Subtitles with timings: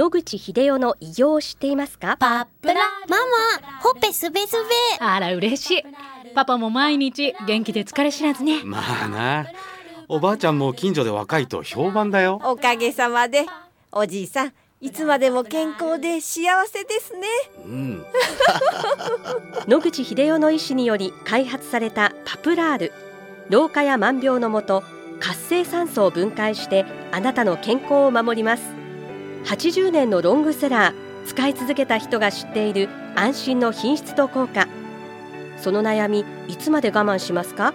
[0.00, 2.16] 野口英世の偉業を知っていますか？
[2.18, 2.74] パップラ
[3.06, 3.18] マ
[3.60, 4.56] マ、ほっぺすべす
[4.98, 5.04] べ。
[5.04, 5.82] あら嬉しい。
[6.34, 8.64] パパも毎日元気で疲れ知らずね。
[8.64, 9.46] まあな。
[10.08, 12.40] おばあちゃんも近所で若いと評判だよ。
[12.42, 13.44] おかげさまで。
[13.92, 17.26] おじいさんいつまでも健康で幸せですね。
[17.66, 18.06] うん。
[19.68, 22.92] 野口英世の医師により開発されたパプラール。
[23.50, 24.82] 老化や万病のもと
[25.20, 28.62] 活性酸素を分解してあなたの健康を守ります
[29.44, 34.68] 80年のロングセラー使い続けた人が知っている安心の品質と効果。
[35.58, 37.74] その悩みいつまで我慢しますか？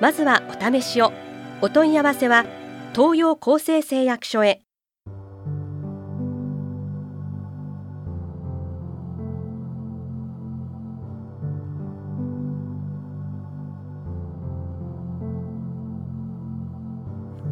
[0.00, 1.12] まずはお試しを。
[1.60, 2.44] お問い合わせは
[2.94, 4.60] 東洋厚生製薬所へ。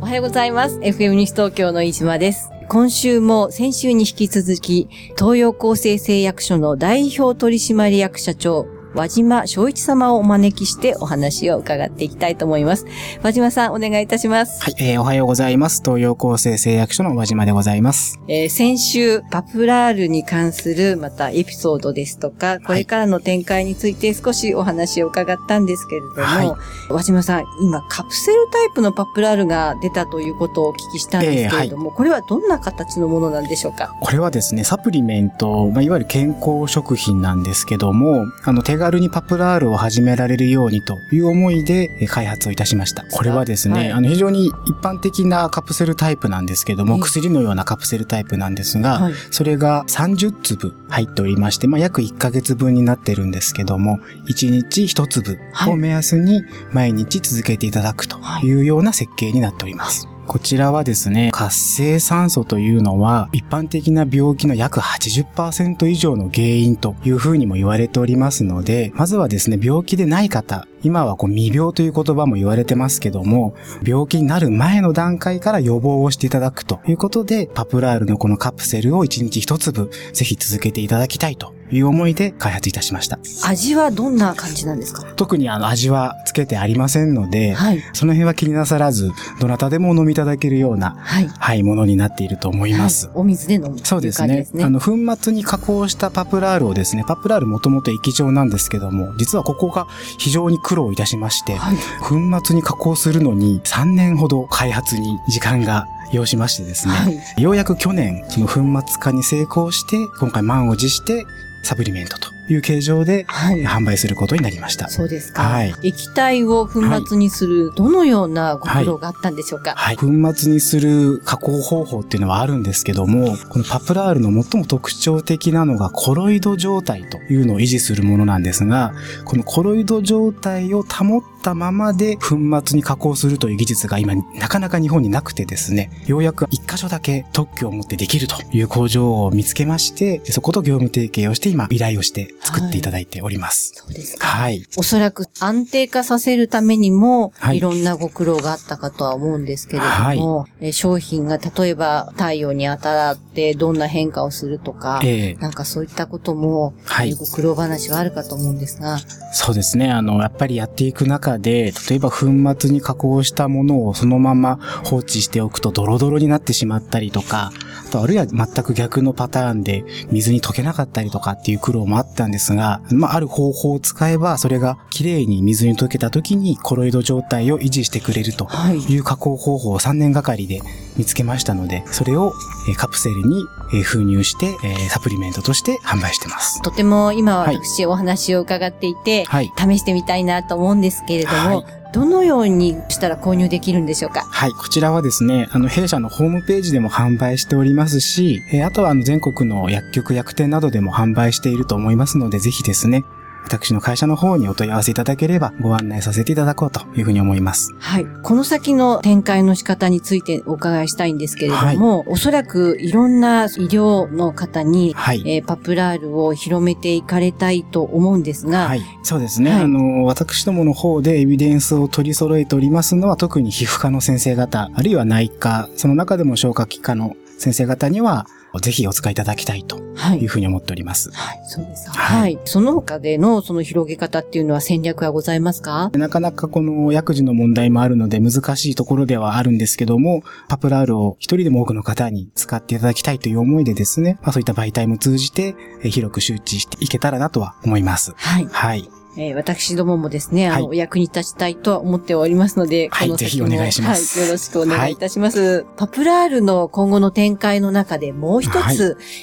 [0.00, 0.78] おはようございます。
[0.78, 2.50] FM 西東京の飯島です。
[2.68, 8.66] 今週も先週に引き続き東洋厚生製薬所の代表取締役社長
[8.98, 12.84] 和島昭一様をお招きしてお話を伺っていきたいと思います。
[13.22, 14.60] 和島さん、お願いいたします。
[14.60, 15.82] はい、えーおはようございます。
[15.84, 18.18] 東洋厚生製薬所の和島でございます。
[18.26, 26.52] えー先週、パプラールに関するまたエピソードですとか、これからの展開について少しお話を伺ったんですけれども、はい
[26.90, 33.94] 和島さん、今カプセルタイプのパプラールが出たということをお聞きしたんですけれども、これはどんな形のものなんでしょうか？
[34.00, 43.04] これはですね、サプリメント、まあ、いわゆる健康食品なんですけども、あの、手軽にパプラールを始められるようにという思いでえー開発をいたしました。
[43.04, 43.92] これはですね、はい。
[43.92, 47.00] あの、非常に一般的なカプセルタイプなんですけども、ええ。
[47.02, 49.14] 薬のようなカプセルタイプなんですが、はい。
[49.30, 60.08] それが30粒入っておりまして、まあ、約1ヶ月分になってるんですけども、1日1粒を目安に毎日続けていただくというような設計になっております。
[60.28, 73.54] こちらはですね、活性酸素というのは一般的な病気の約80%以上の原因というふうにも言われておりますので、まずはですね、病気でない方、今はこう未病という言葉も言われてますけども、
[73.84, 83.18] 病気になる前の段階から予防をしていただくということで、パプラールのこのカプセルを1日1粒ぜひ続けていただきたいという思いで開発いたしました。
[83.46, 85.04] 味はどんな感じなんですか？
[85.16, 87.82] 特にあの味はつけてありませんので、はい。
[87.92, 89.10] その辺は気になさらず、
[89.40, 91.28] どなたでもお飲みいただけるような、はい。
[91.28, 93.06] はい、ものになっていると思います。
[93.06, 94.64] はいお水で飲むというそうですね感じですね。
[94.64, 99.86] あの、粉末に加工したパプラールをですね、パプラールもともと液状なんですけども、実はここが
[100.18, 101.76] 非常に苦労いたしまして、はい。
[102.02, 107.42] 粉末に加工するのに3年ほど開発に時間が要しましてですね、はい。
[107.42, 111.24] ようやく去年、その粉末化に成功して、今回満を持して
[111.62, 113.64] サプリメントという形状ではい。
[113.64, 114.88] 販売することになりました。
[114.88, 115.42] そうですか。
[115.42, 119.74] はい液体を粉末にする、どのようなご苦労があったんでしょうか？
[119.76, 119.96] はい。
[119.96, 128.92] 粉末にする加工方法っていうのはあるんですけども、このパプラールの最も特徴的なのがコロイド状態というのを維持するものなんですが、
[129.24, 143.72] このコロイド状態を保ったままで粉末に加工するという技術が今なかなか日本になくてですね、ようやく一箇所だけ特許を持ってできるという工場を見つけまして、そこと業務提携をして今依頼をして作っていただいております。
[143.74, 144.26] そうですか。
[144.26, 144.64] はい。
[144.76, 158.98] おそらく安定化させるためにも、はいいろんなご苦労があったかとは思うんですけれども、え商品が例えば太陽に当たってどんな変化をするとか、ええなんかそういったことも、はいえご苦労話はあるかと思うんですが、
[159.32, 159.90] そうですね。
[159.90, 162.26] あの、やっぱりやっていく中で、例えば粉
[162.58, 167.50] 末に加工したものをそのまま放置しておくとドロドロになってしまったりとか、
[167.86, 178.78] あとあるいは全く逆のパターンで水に溶けなかったりとかっていう苦労もあったんですが、まあ、ある方法を使えば、それが綺麗に水に溶けた時にコロイド状態を維持してくれるとはい。
[178.78, 180.60] いう加工方法を3年がかりで
[180.96, 182.32] 見つけましたので、それを
[182.68, 186.62] えーカプセルにえー封入して、えーサプリメントとして販売してます。
[186.62, 189.52] とても今はい私お話を伺っていて、はい。
[189.56, 194.22] 試してみたいなと思うんですけれども、はいどのようにしたら購入できるんでしょうか？
[194.30, 194.50] はい。
[194.52, 203.04] こちらはですね、あの、弊社のホームページでも販売しておりますし、えーあとはあの、全国の薬局、薬店などでも販売していると思いますので、ぜひですね、
[203.48, 207.72] 私の会社の方にお問い合わせいただければご案内させていただこうというふうに思います。
[207.78, 208.06] はい。
[208.22, 215.22] この先の展開の仕方についてお伺いしたいんですけれども、おそらくいろんな医療の方に、はい。
[215.24, 218.82] えーパプラールを広めていかれたいと思うんですが、はい。
[219.02, 219.50] そうですね。
[219.52, 228.26] はいあの、私どもの方でエビデンスを取り揃えておりますのは、特に皮膚科の先生方、あるいは内科、その中でも消化器科の先生方には、
[228.60, 231.10] ぜひお使いいただきたいとはいいうふうに思っております。
[231.12, 231.90] はい、そうです。
[231.90, 232.38] はいはい。
[232.44, 235.90] その他でのその広げ方っていうのは戦略がございますか？
[235.92, 248.12] なかなかこの薬事の問題もあるので難しいところではあるんですけども、パプラールを一人でも多くの方に使っていただきたいという思いでですね、まあそういった媒体も通じてえー広く周知していけたらなとは思います。
[248.16, 248.46] はい。
[248.46, 248.88] はい。
[249.20, 255.66] えー私どももですね、あの、はお役に立ちたいとは思っておりますので、はいぜひお願いしますはい、よろしくお願いいたします。
[255.76, 258.74] パプラールの今後の展開の中でもう一つ、はい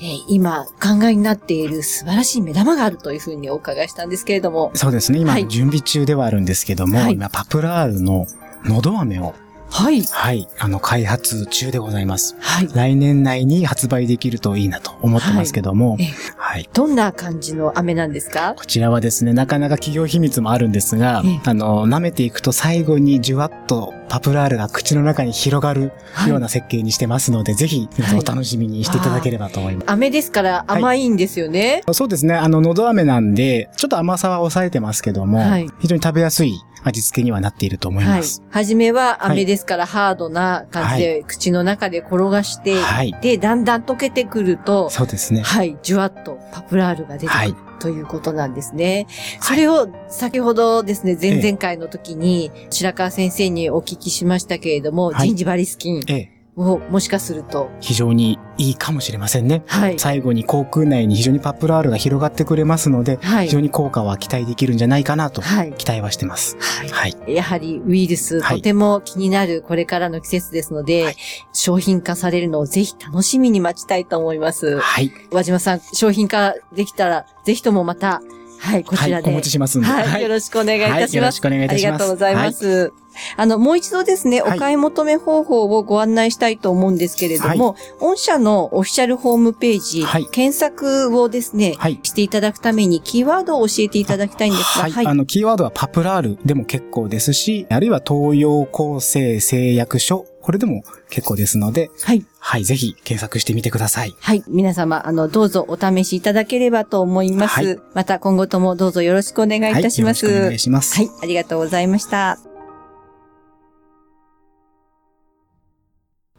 [0.00, 5.20] えー今考えになっている素晴らしい目玉があるというふうにお伺いしたんですけれども、そうですね。
[5.20, 8.26] 今はい準備中ではあるんですけども、はい今パプラールの
[8.64, 9.34] のど飴を、
[9.70, 10.02] はい。
[10.02, 12.36] はい、あの、開発中でございます。
[12.40, 12.68] はい。
[12.74, 16.06] 来年内に発売できるといいなと思ってますけども、はいえ
[16.48, 16.68] はい。
[16.72, 18.54] どんな感じの飴なんですか？
[18.56, 25.92] こちらはですね、なかなか企業秘密もあるんですがええ、あの、舐めていくと最後にじゅわっとパプラールが口の中に広がる
[26.26, 29.90] ような設計にしてますので、ぜひ皆さんお楽しみにしていただければと思います。
[29.90, 31.82] 飴ですから甘いんですよね。
[31.92, 35.68] そうですね、あの、のど飴なんで、ちょっと甘さは抑えてますけども、はい。
[35.80, 38.42] 非常に食べやすい味付けにはなっていると思いはいます。。
[38.50, 43.16] はじめは飴ですからハードな感じで口の中で転がして、はい。
[43.20, 45.42] で、だんだん溶けてくると、そうですね。
[45.42, 49.06] はい、じゅわっとパプラールが出てくる、はいということなんですね。
[49.40, 59.62] それを先ほどですね、前々回の時に白川先生にお聞きしましたけれども、はいジンジバリスキンええ、をもしかすると、非常にいいかもしれませんね。
[59.66, 59.98] はい。
[59.98, 66.56] 最後に口腔内に非常にパプラールが広がってくれますので、はい非常に効果は期待できるんじゃないかなとはい期待はしてます。
[66.58, 67.34] はいはい。
[67.34, 71.16] やはりウイルス、はいとても気になるこれからの季節ですので、はい
[71.52, 74.78] 商品化されるのをぜひ楽しみに待ちたいと思います。
[74.78, 75.12] はい。
[75.30, 78.22] 和島さん、商品化できたら、ぜひともまた、
[78.60, 79.22] はい、こちらはい。
[79.24, 79.30] で。
[79.30, 79.88] お持ちしますんで。
[79.88, 81.00] はい、よろしくお願いいたします。
[81.00, 82.92] はいよろしくお願いいたしますありがとうございます。
[83.36, 95.06] あの、もう一度ですね、おはい買い求め方法をご案内したいと思うんですけれども、御社のオフィシャルホームページ、はい検索をですね、はいしていただくためにキーワードを教えていただきたいんですが、はい。
[95.06, 102.24] あの、キーワードはパプラールでも結構ですし、あるいは東洋厚生製薬所、これでも結構ですので、はい。
[102.38, 102.64] はい。
[102.64, 104.14] ぜひ検索してみてください。
[104.18, 104.42] はい。
[104.48, 107.64] 皆様、あの、どうぞお試しいただければと思います。
[107.64, 110.26] はいまた今後ともどうぞよろしくお願いいたします。
[110.26, 110.34] はい。
[110.34, 110.96] よろしくお願いします。
[110.96, 112.47] はい、ありがとうございました。